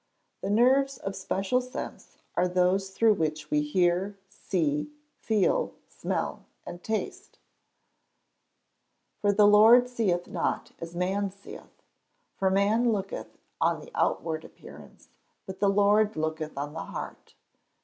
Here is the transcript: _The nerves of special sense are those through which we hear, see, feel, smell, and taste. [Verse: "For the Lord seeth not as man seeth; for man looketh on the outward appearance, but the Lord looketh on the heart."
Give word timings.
_The 0.41 0.49
nerves 0.49 0.97
of 0.97 1.15
special 1.15 1.61
sense 1.61 2.17
are 2.35 2.47
those 2.47 2.89
through 2.89 3.13
which 3.13 3.51
we 3.51 3.61
hear, 3.61 4.17
see, 4.29 4.91
feel, 5.19 5.75
smell, 5.89 6.45
and 6.65 6.83
taste. 6.83 7.37
[Verse: 7.37 9.19
"For 9.19 9.33
the 9.33 9.45
Lord 9.45 9.87
seeth 9.87 10.25
not 10.25 10.71
as 10.79 10.95
man 10.95 11.29
seeth; 11.29 11.83
for 12.35 12.49
man 12.49 12.91
looketh 12.91 13.37
on 13.61 13.79
the 13.79 13.91
outward 13.93 14.43
appearance, 14.43 15.09
but 15.45 15.59
the 15.59 15.69
Lord 15.69 16.15
looketh 16.15 16.57
on 16.57 16.73
the 16.73 16.85
heart." 16.85 17.35